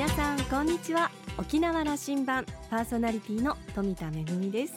[0.00, 1.10] 皆さんこんにちは。
[1.36, 4.72] 沖縄羅針盤パーソナリティの富田恵です。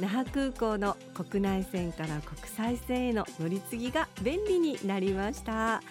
[0.00, 5.84] 那覇空港の国内線から国際線への乗り継ぎが便利になりました。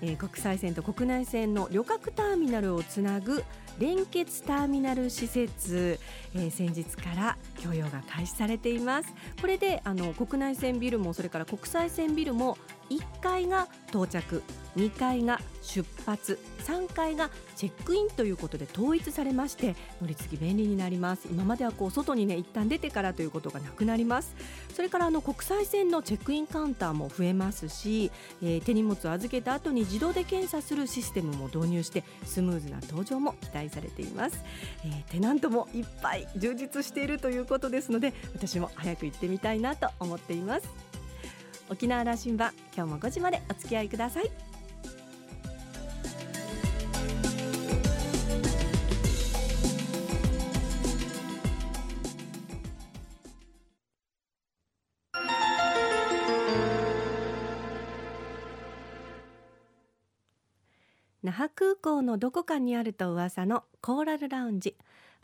[0.00, 3.44] えー、国際線と国内線の旅客ターミナルをつなぐ
[3.78, 6.00] 連結ターミナル施設、
[6.34, 9.12] えー、先日から供用が開始されています。
[9.42, 12.56] これであの国内線ビルもそれから国際線ビルも
[12.90, 14.42] 1階が到着
[14.76, 21.26] 2階が出発3階がチェックインということで統一されまして乗り継ぎ便利になります。
[21.30, 24.34] 今まではこう外にね一旦出てからということがなくなります。
[24.74, 28.12] それからあの国際線のチェックインカウンターも増えますし、
[28.42, 34.44] えー、手荷物を預けた後に自動で検査するシステムも導入してスムーズな搭乗も期待されています、
[34.84, 40.87] えー、テナントもいっぱい充実しているということですので私も早く行ってみたいなと思っています。
[41.70, 44.30] 沖縄羅針盤今日も5時までお付き合いください。
[61.20, 64.76] 那覇空港のどこかにあると噂のコーラルラウンジ。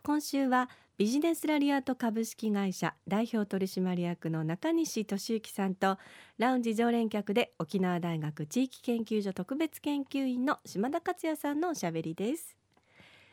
[0.06, 5.96] 今週はビジネスラリアート株式会社代表取締役の中西俊之さんと
[6.36, 12.55] ラウンジ常連客で沖縄大学地域研究所特別研究員の島田克也さんのおしゃべりです。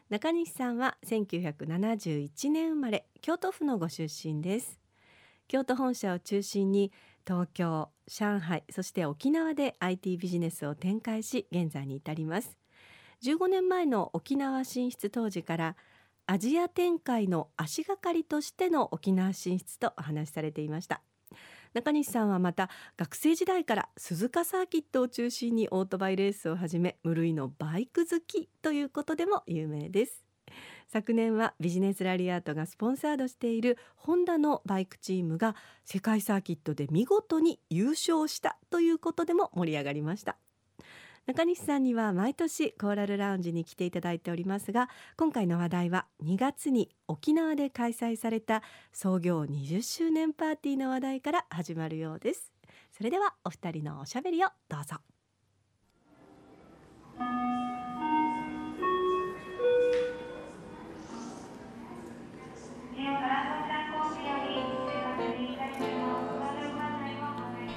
[0.09, 4.79] 中西さんは1971年生まれ京都府のご出身です。
[5.49, 6.93] 京都本社を中心に
[7.27, 12.57] 東京上海そして沖縄で IT ビジネスを展開し現在に至ります。
[13.23, 15.75] 15年前の沖縄進出当時から
[16.27, 21.01] アジア展開の足がかりとしての沖縄進出とお話しされていました。
[21.73, 30.25] 中西さんはまた学生時代から鈴鹿サーキットを中心にオートバイレースをはじめ無類のバイク好きということでも有名です。
[30.87, 40.37] 昨年はビジネスラリアートがスポンサードしているホンダのバイクチームが世界サーキットで見事に優勝したということでも盛り上がりました。
[41.27, 52.51] 中西さんには毎年コーラルラウンジに来ていただいておりますが今回の話題は2月に沖縄で開催された創業20周年パーティーの話題から始まるようです。
[52.91, 54.97] それではお二人のおしゃべりをどうぞ。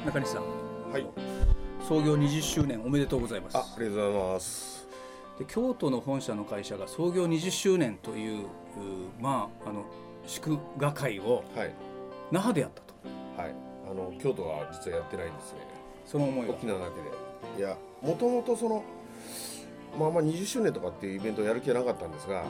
[0.07, 0.43] 中西さん。
[0.93, 3.57] はい創業20周年おめでとうございます。
[3.59, 4.89] あありがとうございます。
[5.39, 8.47] で京都の本社の会社が創業20周年という
[9.21, 9.85] まああの
[10.27, 11.45] 祝賀会を
[12.31, 12.95] 那覇でやったと。
[13.37, 13.55] はい。
[13.91, 15.59] あの京都は実はやってないんですね。
[16.07, 17.63] その思い沖縄だけで。
[17.67, 18.83] いやもともとその
[19.99, 22.45] まあまあ20周年とかっていうイベントをやる気はなかったんですが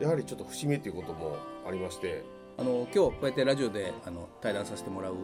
[0.00, 1.36] やはりちょっと節目ということも
[1.68, 2.24] ありまして。
[2.56, 5.16] あの今日こうやってラジオであの対談させてもらう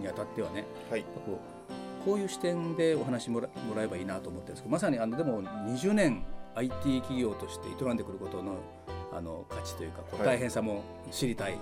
[0.00, 1.04] にあたってはね、はい、
[2.04, 8.56] こういう視点でお話もらもらえばいいなと思ってるんですけどまさにあのでも20年 IT 企業として営んでくることの
[9.12, 10.82] あの価値というか大変さも
[11.12, 11.56] 知りたい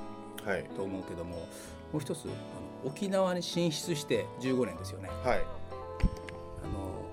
[0.75, 1.49] と思うけども、はい、も
[1.99, 2.35] う一つあの
[2.85, 5.11] 沖縄に進出して15年ですよね。
[5.23, 7.05] はい、あの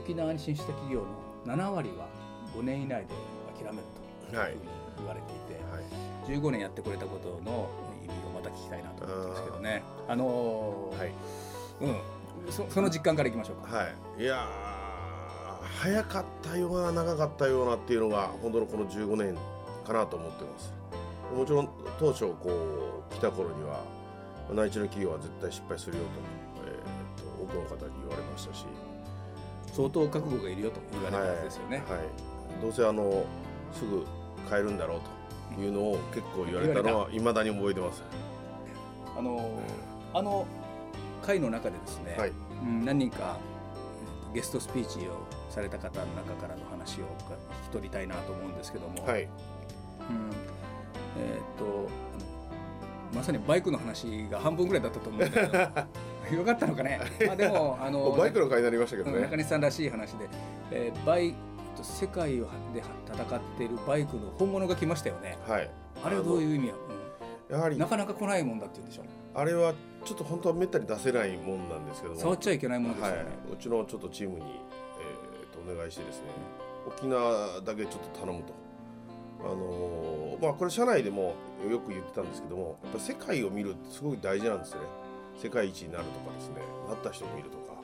[0.00, 1.02] 沖縄に進出した企業
[1.46, 2.08] の7割は
[2.56, 3.14] 5年以内で
[3.56, 3.86] 諦める
[4.30, 4.60] というふうに
[4.98, 5.80] 言われていて、は
[6.34, 7.70] い、15年やってくれたことの
[8.02, 9.82] 意味をまた聞きたいなと思ってますけどね。
[10.08, 11.12] あのー、はい、
[11.80, 11.86] う
[12.50, 13.76] んそ、その実感からいきましょうか。
[13.76, 13.84] は
[14.18, 14.46] い、いや
[15.80, 19.36] 早かったような長かったようなっていうのが本当のこの15年
[19.86, 20.72] かなと思ってます。
[21.34, 23.82] もちろん当初こう来た頃には
[24.52, 26.10] 内地の企業は絶対失敗するよと,、
[26.66, 28.66] えーと、多くの方に言われましたし
[29.72, 31.82] 相当覚悟がいるよと言われるはずですよね。
[31.88, 32.06] はい、はい、
[32.62, 33.24] どうせあの
[33.72, 34.06] すぐ
[34.48, 35.00] 買えるんだろう
[35.54, 38.02] というのを結構言われたのはいまだに覚えてます。
[39.16, 39.58] あの
[40.14, 40.46] あの
[41.22, 42.32] 会の中でですね、はい、
[42.62, 43.38] うん、何人か
[44.32, 49.28] ゲストスピーチをされた方の中からの話を聞き取りたいなと思うんですけども、はい、うん、
[51.18, 51.88] えっ、と
[53.14, 55.58] まさにバイクの話が半分ぐらいだったと思うんだけど
[56.38, 59.20] よかったのかね、まあ、でもあのバイクの会になりましたけどね。
[59.20, 60.28] 中西さんらしい話で、
[60.70, 61.34] えー、バイ
[61.82, 62.44] 世界で
[63.06, 65.36] 戦っているバイクの本物が来ましたよね。
[65.46, 65.70] はい。
[66.02, 66.74] あれはどういう意味や、
[67.50, 69.23] うん、やはりなかなか来ないもんだって言うんでしょう。
[69.34, 72.20] あれはちょっと本当はめったに出せないもんなんですけども。
[72.20, 73.16] 触っちゃいけないもんですよね。
[73.16, 76.26] はい、うちのちょっとチームに、えー、とお願いしてですね、
[76.86, 78.54] 沖縄だけちょっと頼むと。
[79.40, 81.34] あのー、まあこれ社内でも
[81.68, 84.86] よく言ってたんですけども、やっぱ世界を見るってすごく大事なんですよね。
[85.42, 86.54] 世界一になるとかですね、
[86.88, 87.74] なった人を見るとか。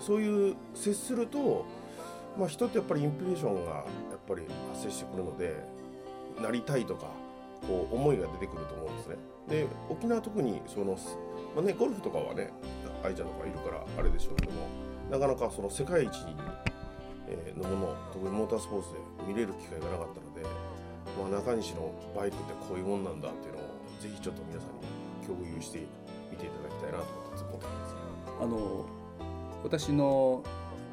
[0.00, 1.64] そういう接すると。
[2.38, 3.84] まあ、人ってやっぱりインプレーションがやっ
[4.28, 4.42] ぱり
[4.72, 5.56] 発生してくるので
[6.40, 7.06] なりたいとか
[7.66, 9.16] こう思いが出てくると思うんですね。
[9.48, 10.98] で沖縄特にその、
[11.56, 12.50] まあね、ゴルフとかはね
[13.02, 14.66] 愛ちゃんとかいるからあれでしょうけども
[15.10, 16.12] なかなかその世界一
[17.56, 20.42] のもの特にモータースポーツで見れる機会がなかったので、
[21.18, 23.62] まあ、中西のバイクってこういうもんなんだっていうのを
[24.00, 25.80] ぜひちょっと皆さんに共有して
[26.30, 27.04] 見ていただきたいなと
[27.44, 27.94] 思ってます。
[28.40, 28.86] あの
[29.64, 30.44] 私の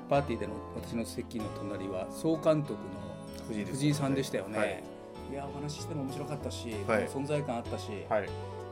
[0.09, 4.57] パーティーでの私の席の隣は総監督の藤井さんでしたよね。
[4.57, 4.83] はい、
[5.31, 8.29] いやお話ししても面白かったし、はい、存在感あったし、はい、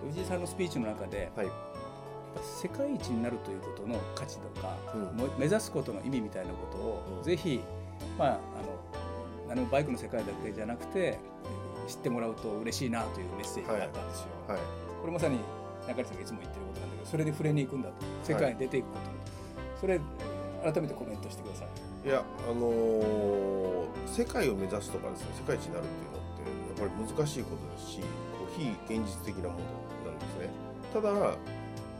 [0.07, 1.47] 藤井さんのスピーチの中で、はい、
[2.41, 7.59] 世界一になるということの価値とか、うん、目指すことの意味みたいなことを、うん、ぜひ、
[8.17, 8.39] まあ、あの
[9.47, 11.19] 何もバイクの世界だけじゃなくて
[11.87, 14.27] 知ってもらうと嬉しいなというメッセージがあったんですよ。
[14.47, 14.59] はい。
[15.01, 15.39] これまさに
[15.87, 17.95] 中西さんがいつも言ってることなんだけどそれで触れに行くんだと。
[18.23, 19.99] 世界に出ていくこと、それ
[20.63, 21.67] 改めてコメントしてください。
[22.07, 26.22] いやあのー、世界を目指すとかですね世界一になるっていうのっ
[26.77, 30.49] やっぱり難しいことですしこう非現実的なものなんですね。
[30.93, 31.37] ただ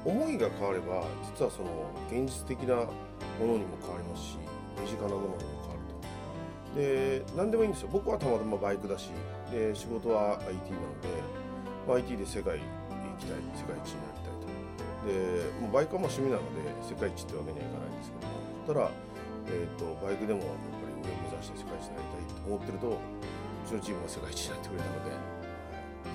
[0.05, 1.05] 思いが変われば
[1.37, 2.91] 実はその現実的なも
[3.41, 4.37] のにも変わりますし
[4.81, 6.79] 身近なものにも変わると。
[6.79, 9.11] で何でもいいんですよ僕はたまたまバイクだし
[9.51, 11.07] で仕事は IT なので、
[11.87, 12.65] まあ、IT で世界行
[13.19, 14.53] きたい世界一になりたいと。
[15.07, 18.91] でもうバイクはまあ趣味なので世界一ってわけにはいかないんですけどもただ、
[19.51, 22.99] えーと、バイクでもやっぱり上を目指して世界一になりたいと思ってると
[23.63, 25.44] うちのチームが世界一になってくれたので。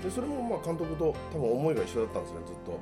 [0.02, 2.80] でそれもまあ監督と多分思いが一緒だったんですねずっと。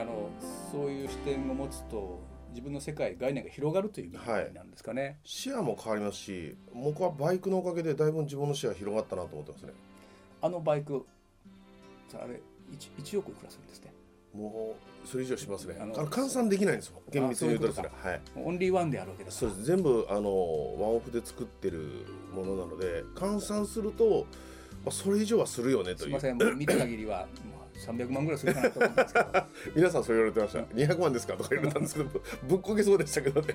[0.00, 0.28] あの
[0.72, 2.20] そういう視点を持つと
[2.50, 9.72] 自分の世界概念が広がるという意味なんですかね、はい、視野も変わりますし僕はバイクのおかげでだいぶ自分の視野が広がったなと思ってますね。
[10.42, 11.06] あのバイク
[12.12, 12.40] あれ
[12.72, 13.93] 1, 1億いくらするんですね
[14.34, 15.76] もうそれ以上しますね。
[15.80, 17.00] あの換算できないんですよ。
[17.10, 18.20] 厳密に言うとですねはい。
[18.36, 19.64] オンリーワンであるわけですそうです。
[19.64, 20.28] 全部あのワ
[20.88, 24.26] ンオフで作ってるものなので換算すると、
[24.84, 25.96] まあ、それ以上はするよねという。
[25.98, 26.58] すみません。
[26.58, 27.26] 見た限りは
[27.86, 29.26] 300万ぐらいするかなと思うんですけど。
[29.76, 30.58] 皆さんそう言われてました。
[30.60, 31.34] 200万ですか？
[31.34, 32.10] とか言われたんですけど。
[32.48, 33.54] ぶっこけそうでしたけどね、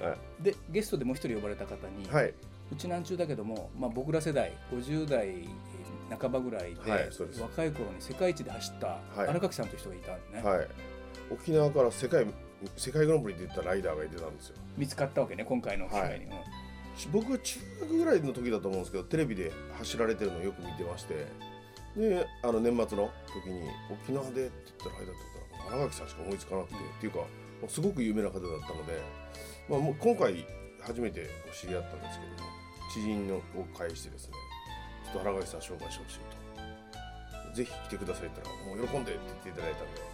[0.00, 2.34] はい、でゲストでもう一人呼ばれた方に、はい、
[2.72, 5.48] うちなんちゅうだけども、まあ、僕ら世代50代
[6.20, 10.68] 半ばぐらいではい、で若い頃に世界一で走った荒垣さんという人がいたんでね、はい、
[11.30, 12.26] 沖縄から世界
[12.76, 14.56] 世界グランプリに出たライダーがいてたんですよ。
[14.76, 16.44] 見つかったわけね今回の機会に、はい。
[17.10, 21.26] 僕は中学ぐらいの時だと思うんですけどテレビで走られてるのをよく見てまして。
[21.96, 25.14] であの年末の時に沖縄でって言ったらあれだっ
[25.68, 27.18] たら荒垣さんしか思いつかなくて、っていうか
[27.68, 29.02] すごく有名な方だったので、
[29.68, 30.46] まあ、もう今回
[30.80, 32.50] 初めて知り合ったんですけども
[32.92, 33.42] 知人のを
[33.76, 34.34] 介してですね
[35.12, 36.18] と荒垣さん紹介してほしい
[37.50, 40.12] とぜひ来てくださいって言ったらもう喜んでって言っていただいたんで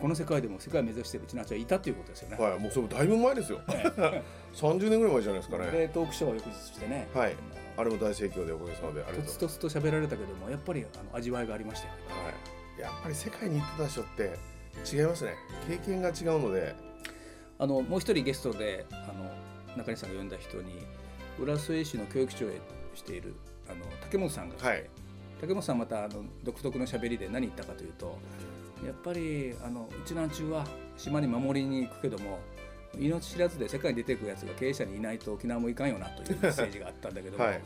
[0.00, 2.36] この世界でも世界を目指してるうちなちゃいたということですよね。
[2.36, 3.60] はい、もうそれだいぶ前ですよ。
[4.52, 5.70] 30年ぐらい前じゃないですかね。
[5.70, 7.08] でトークショーを翌日してね。
[7.14, 7.34] はい。
[7.76, 12.30] あれも大盛況でおかげさまでありがとうとつとつと喋られたけどもやっぱりあの味わいがありましたよ、は
[12.78, 14.38] い、やっぱり世界に行ってた人って
[14.90, 15.34] 違いますね
[15.68, 16.74] 経験が違うので
[17.58, 19.30] あのもう一人ゲストであの
[19.76, 20.86] 中西さんが呼んだ人に
[21.38, 22.50] 浦添市の教育長を
[22.94, 23.34] している
[23.68, 24.88] あの竹本さんが、はい、
[25.40, 28.18] 竹本さんまたあの独特のしゃべりで何言ったかというと
[28.84, 32.38] やっぱりあのうちなんちゅうは島に守りに行くけども
[32.98, 37.60] 命知らずで世界に出ていくやつが経営者にいないと沖縄もいかんよなというメッ セージがあったんだけども、はい、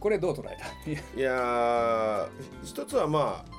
[0.00, 0.90] これどう捉えた？
[1.18, 2.28] いや
[2.64, 3.58] 一つはまあ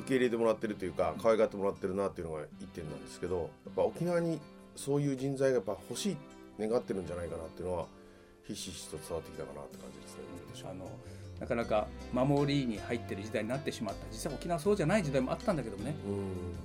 [0.00, 4.40] 受け入れてもらってるというか可愛がってもらってるなっていうのが一点なんですけどやっぱ沖縄に
[4.76, 6.16] そういう人材がやっぱ欲しい
[6.58, 7.86] 願ってるんじゃないかなっていうのは
[8.54, 10.70] ひしひしと伝わってきたかなって感じですね。
[10.70, 10.90] あの
[11.40, 14.06] なかなか守りに入ってる時代になってしまった。
[14.10, 15.94] 実際沖縄そうじゃない時代もあったんだけどもね。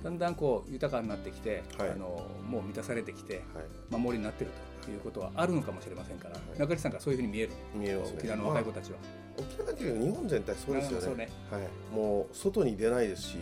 [0.02, 3.62] だんだんこう豊かになってきて、はい、あのもう満たされてきて、は
[3.98, 4.50] い、守りになってる
[4.84, 7.52] ということはあるのかもしれませんから、はい、中西さんがそういうふうに見える？
[7.74, 9.04] 見えます、ね、沖縄の若い子たちは、ま
[9.38, 11.16] あ、沖縄だけど日本全体そうですよね。
[11.16, 11.62] ね、はい、
[11.94, 13.38] もう外に出ないですし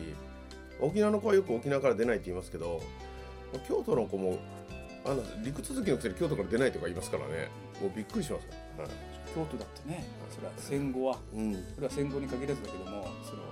[0.81, 2.81] 沖縄の子はよく沖縄から出ないって言いますけど
[3.69, 4.39] 京都の子も
[5.05, 7.49] あの陸続きのくせに京都から出ないとか言いますからね
[7.81, 8.47] もうびっくりします、
[8.79, 13.43] はい京都だってねそれは戦後は、うん、それは戦後に限らずだけどもその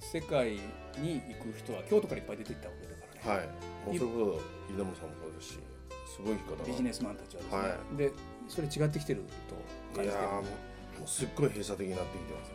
[0.00, 0.52] 世界
[0.98, 3.40] に行く人は京都からいっぱい出ていったわけだからね。
[3.40, 3.48] はい。
[3.86, 5.58] もうそれこそ稲森さんもそうですし、
[6.16, 7.58] すごい方ビジネスマンたちはですね。
[7.58, 8.12] はい、で
[8.48, 9.54] それ違ってきてると
[9.94, 10.22] 感じてる。
[10.22, 10.42] いやも
[11.04, 12.54] うすっごい閉鎖的になってきてますね。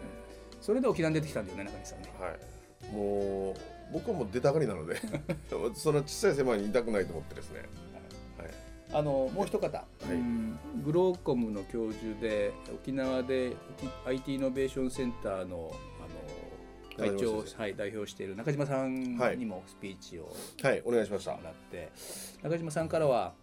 [0.60, 2.12] それで沖縄に出てきたんだよね中西さんね。
[2.20, 2.94] はい。
[2.94, 5.00] もう僕はもう出たがりなので
[5.75, 7.62] その小さい狭いにいたくないと思ってですね。
[8.96, 13.58] あのもう一方、はい、グローコムの教授で沖縄で
[14.06, 15.74] IT イノベーションセンターの
[16.98, 20.34] あの会長、はい、代表している中島さんにもスピーチを、
[20.64, 21.34] はい、お願いしました。
[21.34, 21.92] もらって。
[22.42, 23.34] 中島さんからは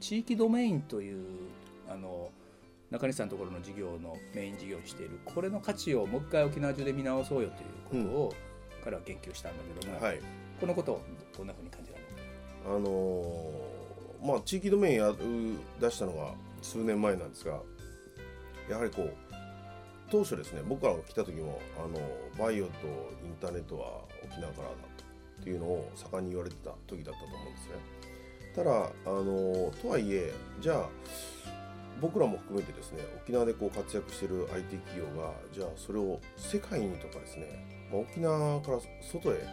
[0.00, 1.26] 地域ドメインという
[1.86, 2.30] あの
[2.90, 7.50] 中西さんのところの事業のメイン事業にしているこれの価値をもう一回沖縄中で見直そうよ
[7.90, 8.34] ということを、
[8.82, 10.20] 彼は言及したんだけども、はい、
[10.58, 11.02] このことを
[11.36, 12.08] どんなふうに感じられる？
[12.64, 13.77] あのー、
[14.22, 15.12] まあ地域ドメインや
[15.80, 16.32] 出したのが
[16.62, 17.60] 数年前なんですが
[18.68, 19.14] やはりこう
[20.10, 22.00] 当初ですね僕らが来た時もあの
[22.38, 22.70] バイオと
[23.24, 24.74] インターネットは沖縄からだ
[25.40, 27.98] っていうのを盛んに言われてた時だったと思うんですね。
[28.54, 30.88] ただあのとはいえじゃあ
[32.00, 39.46] 僕らも含めてですね沖縄でこう活躍してる IT 企業がじゃあそれを世界にとかですね、まあ、沖縄から外へ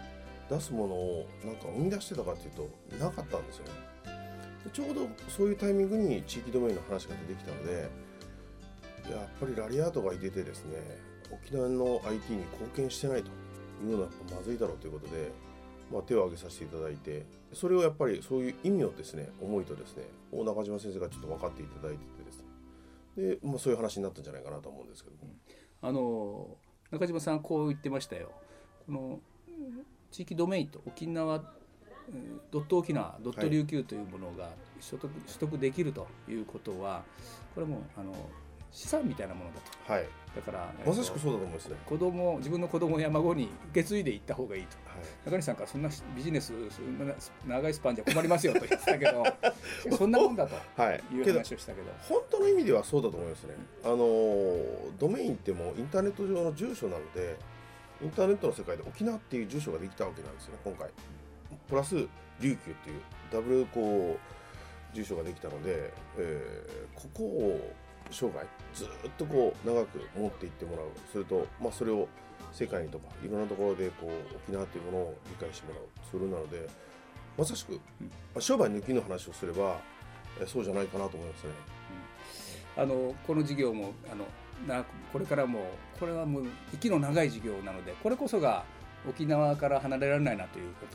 [0.50, 3.95] 出すものをなんか生み出してたかっていうとなかったんですよね。
[4.74, 7.90] ちょうどそういうタイミングに地域ドメインの話が出てきたので
[9.12, 10.78] やっぱりラリアートがいててですね
[11.32, 13.30] 沖縄の IT に貢献してないと
[13.84, 15.32] いうのはまずいだろうということで、
[15.92, 22.46] まあ、手を挙げさせていただいてそれをやっぱりそういう意味をですね思いとですね大中島先生がちょっと分かっていただいててですね
[23.18, 25.34] で、まあ、そういう話になったんじゃないかなと思うんですけども。
[25.82, 26.58] あの
[26.92, 28.32] 中島さんこう言ってましたよ。
[28.86, 29.20] この
[30.12, 31.44] 地域ドメインと沖縄
[32.52, 34.50] ドット沖縄ドット琉球というものが
[34.88, 37.04] 取得,、取得できるということは
[37.54, 38.14] これもあの
[38.72, 41.78] 資産みたいなものだと、はい、だからまさしくそうだと思いますね。
[41.86, 46.52] 子供自分の子供や孫に受け継いでいった方がいいと、はい、中西さんからそんなビジネス
[47.48, 49.24] 長いスパンじゃ困りますよと言ってたけど
[49.96, 50.56] そんなもんだと。
[50.92, 51.22] い。
[51.22, 53.54] う話をしたけど、本当の意味ではそうだと思いますね、
[53.86, 53.98] あの
[55.00, 57.38] ドメインってもインターネット上の住所なので
[58.02, 60.90] インターネットの世界で沖縄っていう住所ができたわけなんですよね今回
[61.68, 61.96] プラス
[62.40, 67.74] 琉球っていうダブルこう住所ができたので、えー、ここを
[68.12, 70.86] 生涯ずっとこう長く持っていってもらう。
[71.12, 72.08] それと、まあ、それを
[72.52, 75.84] 世界にとかいろんなところでこう沖縄というものを理解してもらう。
[76.12, 76.68] それなので
[77.38, 77.80] まさしく、ま
[78.38, 79.80] あ、商売抜きの話をすれば
[80.48, 81.50] そうじゃないかなと思いますね。
[82.78, 84.26] うん、あのこの事業もあの
[84.68, 85.66] なこれからも
[86.00, 88.64] これはもう息の長い事業なのでこれこそが
[89.10, 90.88] 沖縄から離れられないなというこ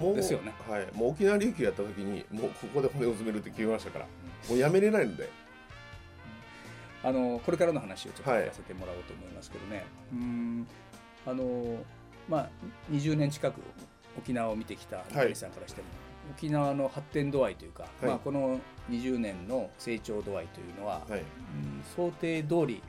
[0.00, 0.52] とですよね。
[0.68, 4.06] はい、もうはい、もう沖縄琉球やった時にもうここで骨を詰めるって決めましたから、
[4.48, 5.28] もうやめれないので。
[7.02, 10.66] あのこれからの話をちょっと聞かせてもらおうと思いますけどね、はい、うん。
[11.26, 11.78] あの
[12.28, 12.48] まあ
[12.90, 13.58] 20年近く
[14.18, 15.94] 沖縄を見てきた中西さんからしても、は
[16.32, 21.24] い、沖縄の発展度合いというか、はい、まあ、この20年の成長度合いというのは、はい、うん
[21.96, 22.82] 想定通りに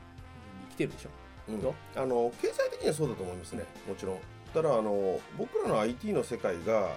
[0.72, 1.08] 来てるでしょ？
[1.48, 1.56] う、う？
[1.56, 3.64] ん、あの経済的にはそうだと思いますね。
[3.88, 4.18] もちろん
[4.52, 6.90] ただあの僕らの IT の世界が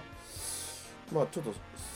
[1.12, 1.54] まあちょっと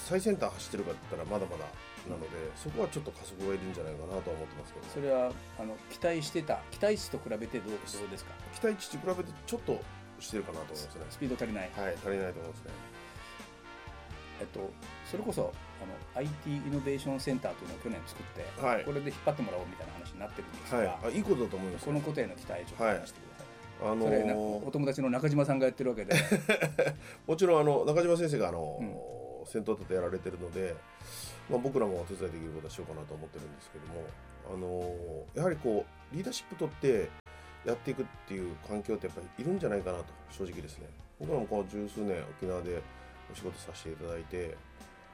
[0.09, 1.65] 最先端走ってるかって言ったらまだまだ
[2.09, 8.33] なのでそこはちょっと加速がいるんじゃないかなと思ってますけど、それはあの期待してた期待値と比べてどうどうですか？
[8.59, 9.81] 期待値と比べてちょっと
[10.19, 11.05] してるかなと思いますね。
[11.11, 11.71] スピード足りない。
[11.77, 12.71] はい足りないと思いますね。
[14.41, 14.71] えっと
[15.05, 15.53] それこそ
[15.83, 23.30] あの IT イノベーションセンターというのを去年作って、はい、これで引っ張ってもらおうみたいな話になってるんですが、はい、あいいことだと思います、ね、このことへの期待ちょっと話してください、はい、
[23.83, 26.15] あのー、お友達の中島さんがやってるわけで。
[27.27, 30.75] もちろんあの中島先生があの、うん、先頭立てやられてるので
[31.51, 34.05] まあ、僕らもお手伝いできることはしようかなと思ってるんですけども、
[34.55, 37.11] あのー、やはりこうリーダーシップ取って
[37.67, 40.87] やっていくっていう環境ってやっぱりいるんじゃないかなと正直ですね。
[41.19, 42.81] 僕らもこの十数年沖縄で
[43.31, 44.57] お仕事させていただいて、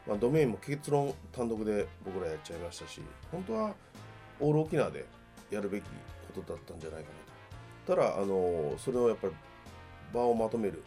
[0.07, 3.01] まあ、ドメインも結論単独で僕らやっちゃいましたし
[3.33, 3.75] 本当は
[4.39, 5.05] オール沖縄で
[5.51, 5.85] やるべき
[6.35, 7.26] ことだったんじゃないかなと
[7.87, 9.35] ただ、あのー、それをやっぱり
[10.13, 10.83] 場をまとめる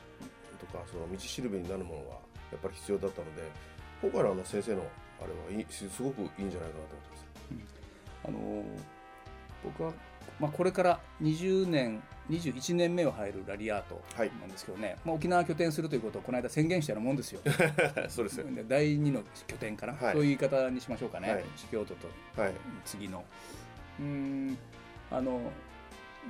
[0.59, 2.07] とかその道しるべになるものが
[2.51, 3.43] やっぱり必要だったので
[4.01, 4.83] 今回のあの先生の
[5.21, 7.25] あれはいいすごくいいんじゃないかなと思ってます。
[8.27, 8.63] うん、あの
[9.63, 9.93] 僕は、
[10.39, 17.41] まあ、これから20年21年目を入るラリアートなんですけどね、はい、まあ、沖縄拠点するということをこの間宣言したようなもんですよ。
[18.07, 18.45] そうですよ。
[18.67, 22.07] 第2の拠点かな、はい、そういう言い方にしましょうかね、はい、京都と
[22.85, 23.23] 次の。
[23.99, 24.57] うん
[25.11, 25.41] あの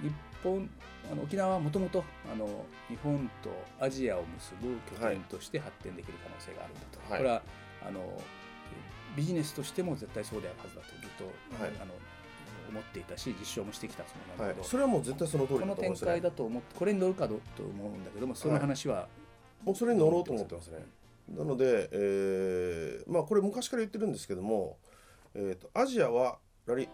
[0.01, 0.11] 日
[0.43, 0.69] 本
[1.11, 2.03] あの沖縄はもともと
[2.87, 7.41] 日本とアジアを結ぶ拠点として発展できる可能性があるんだと、これは
[7.87, 8.01] あの
[9.15, 11.93] ビジネスとしても絶対そうであるはずだとずっと、はい、あの
[12.69, 19.07] 思っていたし実証もしてきたつもりなんだけど、はい、それはもう絶対その通りだと思います、ね、この展開だと思ってこれに乗るかどと思うんだけどもその話は、
[19.63, 20.85] もうそれに乗ろうと思ってますね。
[21.29, 24.77] なので、えー、まあこれ昔から言ってるんですけども、
[25.35, 26.87] えーと、アジアはラリ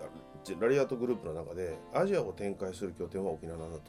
[0.60, 3.82] ラリアートグループの中でアジアを展開する拠点は沖縄だと。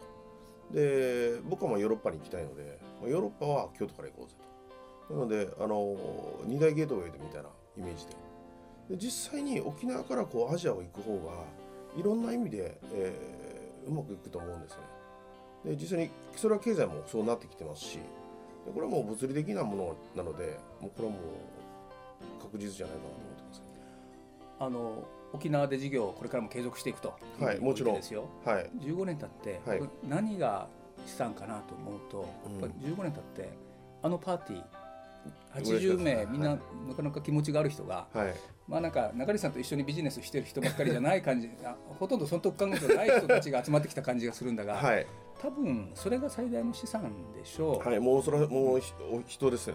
[0.73, 4.35] で僕はまあヨーロッパに行きたいのでヨーロッパは京都から行こうぜ
[5.09, 5.15] と。
[5.15, 5.97] なのであの
[6.45, 8.13] 二大ゲートウェイでみたいなイメージで。
[8.91, 11.45] で実際に沖縄からこうアジアを行く方が
[11.97, 14.75] いろんな意味で、えー、うまくいくと思うんです
[15.65, 15.77] ね。
[15.77, 17.99] で実際にそれは経済もそうなってきてますし
[18.65, 23.63] でこれはもう物理的なものなのでもうこれはもう確実じゃないかなと思ってます。
[24.59, 27.95] あの沖縄で事業をこれからも継続していくとはいもちろん。
[27.97, 30.69] ですよ、はい、15年経って、はい、何が
[31.07, 33.53] したんかなと思うと、やっぱり15年経って
[34.03, 34.63] あのパーティー
[35.55, 38.35] 80名みんななかなか気持ちがある人が、はい、
[38.69, 41.51] まあなんか中西さんと一緒にビジネスしてる人ばっかりじゃない感じ
[41.99, 45.07] ほとんど損得考えてない人たちが集まってきた感じがするんだが、はい、
[45.41, 47.89] 多分それが最大の資産でしょう。
[47.89, 48.81] はい、もうそれはもう
[49.27, 49.75] 人ですね、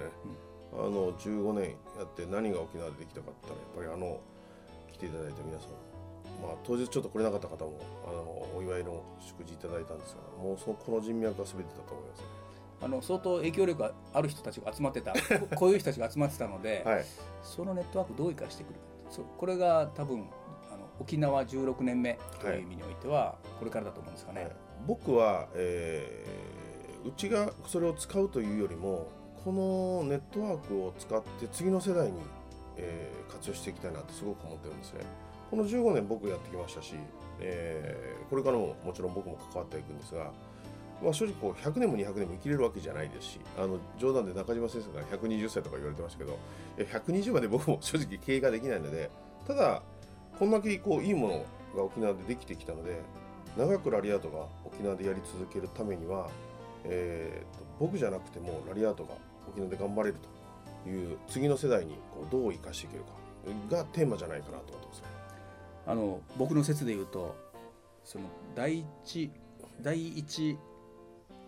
[0.74, 4.31] うん、あの15年やって何が沖縄でできたかったらやっぱりあの来
[5.02, 5.70] ていただいた皆さん。
[6.42, 12.26] まあ、当日ちょっと来れなかった方もあのお祝いの祝辞いただいたんですがもうそこの人脈が全てだと思います、ね、
[12.82, 15.14] あの相当影響力がある人たちが集まってた
[15.56, 17.06] こういう人たちが集まってたので、はい、
[17.44, 18.80] そのネットワークどう生かしてくるか
[19.12, 20.22] そこれが多分
[20.72, 24.44] あの沖縄16年目という意味においてはこれからだと思うんですかね。
[24.44, 24.52] はい、
[24.88, 29.10] 僕は、えー、うちがそれを使うというよりも
[29.44, 32.14] このネットワークを使って次の世代に、
[32.82, 35.02] えー、活用していきたいなってすごく思ってるんですね。
[35.50, 36.96] この15年僕やってきましたし、
[37.40, 40.32] えー、これからももちろん僕も関わっていくんですが
[41.02, 46.38] まあ、正直こう100年も200年も生きれるわけじゃないですしあの冗談で中島先生が120歳とか言われてましたけど
[46.78, 49.10] 120まで僕も正直経営ができないので
[49.48, 49.82] ただ
[50.38, 51.46] こんだけこういいもの
[51.76, 53.02] が沖縄でできてきたので
[53.58, 56.30] 長くラリアートが沖縄でやり続けるためには、
[56.86, 59.16] えーと、僕じゃなくてもラリアートが
[59.50, 60.30] 沖縄で頑張れると
[60.88, 63.04] いう次の世代にこうどう生かしていける
[63.70, 65.04] かがテーマじゃないかなと思ってます、
[65.88, 67.36] あの僕の説で言うと
[68.04, 69.32] その第一
[69.82, 70.58] 第一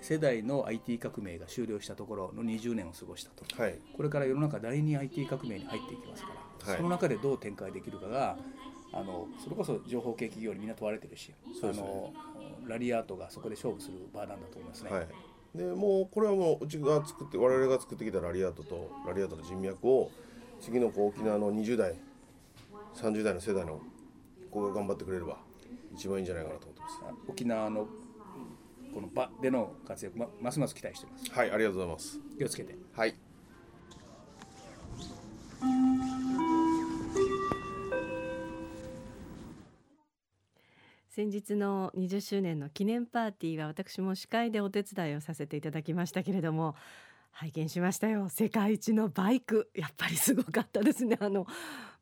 [0.02, 6.30] 世代の IT 革命が終了したところの20年を過ごしたと、はい、これから世の中第2 IT 革命に入っていきますか
[6.66, 8.38] ら、はい、その中でどう展開できるかが
[8.92, 12.12] あのそれこそ情報系企業にみんな問われてるし、ね、あの
[12.68, 14.92] ラリアートがそこで勝負する場なんだと思いますね。
[14.92, 15.08] はい
[15.56, 20.12] でもうこれはもううちが作って我々が作ってきたラリアートとラリアートの人脈を
[20.60, 21.96] 次のこう沖縄の20代
[22.96, 23.80] 30代の世代の
[24.50, 25.38] 子が頑張ってくれれば
[25.94, 27.00] 一番いいんじゃないかなと思ってます。
[27.28, 27.88] 沖縄の
[28.94, 31.32] この場での活躍、ま、ますます期待しています。
[31.32, 32.20] はいありがとうございます。
[32.38, 32.76] 気をつけて。
[32.94, 33.16] はい
[41.16, 46.74] 先日の20周年の記念パーティーは私も司会でお手伝いをさせていただきましたけれども
[47.30, 48.30] 拝見しましたよ。
[48.30, 49.70] 世界一のバイク。
[49.76, 51.20] やっぱりすごかったですね。
[51.20, 51.46] あの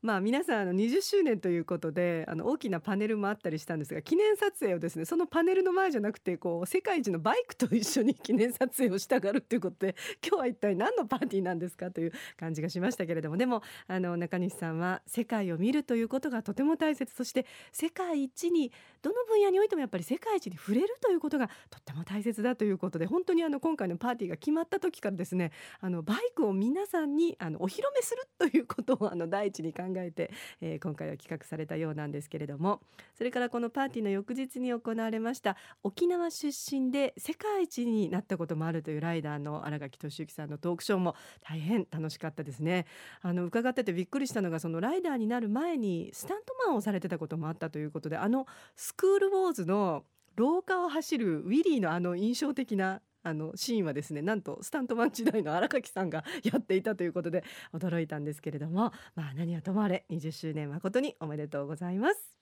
[0.02, 9.94] まあ皆さんあの20周年ということであの大きなパネルもあったりしたんですが記念撮影をですねそのパネルの前じゃなくてこう世界一のバイクと一緒に 記念撮影をしたがるっていうことで
[10.26, 32.80] 今日は一体何のパーティーなんですかという感じがしましたけれどもでもあの中西さんは世界を見るということがとても大切そして世界一にどの分野においてもやっぱり世界一に触れるということがとっても大切だということで本当にあの今回のパーティーが決まった時からですねあのバイクを皆さんにあのお披露目するということをあの第一に考ええて、えー、今回は企画されたようなんですけれども
[33.16, 42.86] それからこのパーティーの翌日に行われました沖縄出身で世界一になったこともあるというライダーの新垣俊之さんのトークショーも大変楽しかったですね。
[43.20, 50.04] あの伺っててびっくりしたのがそのライダーになる前にスタントマンをされてたこともあったということであのスクールウォーズの
[50.36, 62.32] 廊下を走るウィリーのあの印象的なあのシーンはですねなんとスタントマン時代の荒垣さんがやっていたということで驚いたんですけれどもまあ何はともあれ20周年誠におめでとうございます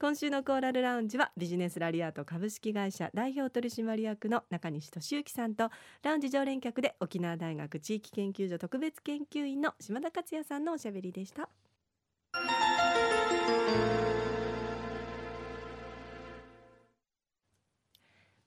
[0.00, 5.70] 今週のコーラルラウンジはビジネスラリアート株式会社代表取締役の中西俊之さんと
[6.02, 11.48] ラウンジ常連客で沖縄大学地域研究所特別研究員の島田克也さんのおしゃべりでした。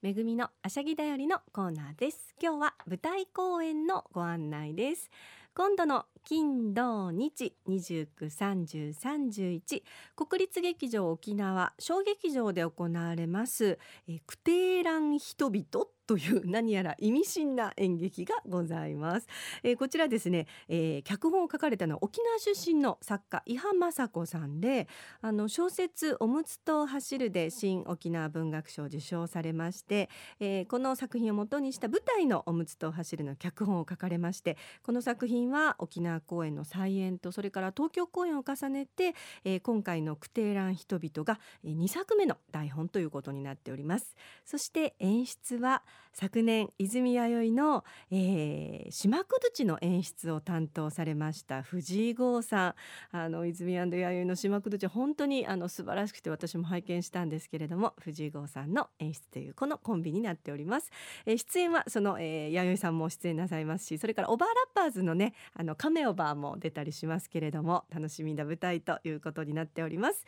[0.04, 2.36] めぐみのあしゃぎだよりのコーナーです。
[2.38, 5.10] 今日は舞台公演のご案内です。
[5.56, 9.82] 今度の金土日29、30、31
[10.14, 13.80] 国立劇場沖縄小劇場で行われます。
[14.10, 19.28] えクテーラン人々という何やら意味深な演劇がございます、
[19.64, 24.88] えー、こちらですね、えー、脚本を書かれたのは沖縄出身の作家伊波雅子さんで
[25.22, 44.16] あの小説おむつと走るで新沖縄文学賞を受賞されまして、えー、この作品をもとにした舞台のおむつと走るの脚本を書かれましてこの作品は沖縄公演の再演とそれから東京公演を重ねて、えー、今回の「クテーラン人々」が2作目の台本ということになっております。
[44.44, 45.84] そして演出は
[46.14, 52.76] 昨年泉弥生の、えー、島くずちの演出を担当されました藤井剛さん。
[53.12, 60.92] あの泉弥生の島くずち本当にあの素晴らしくて私も拝見したんですけれども藤井剛さんの演出というこのコンビになっております、
[61.26, 70.26] えー、出演はその、えー、弥生さんも出演なさいますしそれからオバーラッパーズのねあのカメオバーも出たりしますけれども楽しみな舞台ということになっております、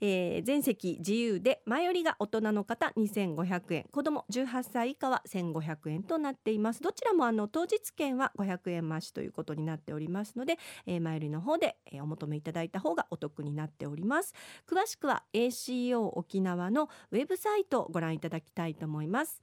[0.00, 3.84] えー、全席自由で前よりが大人の方2500円。
[3.90, 6.82] 子供18歳以下は1500円となっています。
[6.82, 14.34] どちらもあの当日券は500円増しということになっておりますので、えー、前よりの方で、えー、お求めいただいた方がお得になっております。
[14.68, 19.40] 詳しくは ACO 沖縄のウェブサイトをご覧いただきたいと思います。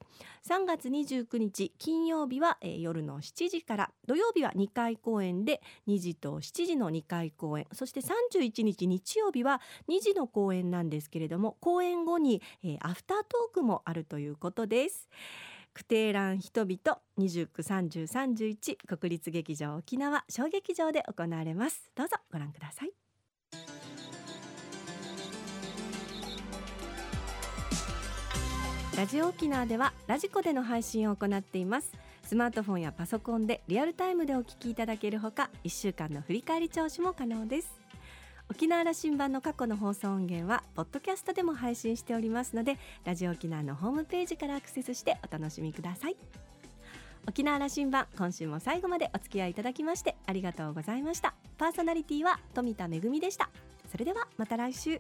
[0.48, 15.10] 3月29日金曜日は、えー、夜の7時から土曜日は2回公演で2時と7時の2回公演そして31日日曜日は2時の公演なんですけれども公演後に、えー、アフタートークもあるということです。
[15.74, 21.90] クテーラン人々29、30、31国立劇場沖縄小劇場で行われます。
[21.96, 22.92] どうぞご覧ください。
[28.98, 31.94] ラジオ沖縄ではラジコでの配信を行っています。
[32.24, 37.81] スマートフォンやパソコンでリアルタイムでお聞きいただけるほか1週間の振り返り聴取も可能です。
[38.52, 46.18] 沖縄羅針盤の過去の放送音源はポッドキャストでも配信しておりますのでラジオ沖縄のホームページからアクセスしてお楽しみください。
[47.26, 51.34] 沖縄羅針盤今週も最後までお付き合いいただきましてありがとうございました。
[51.58, 53.50] パーソナリティは富田恵でした。
[53.90, 55.00] それではまた来週。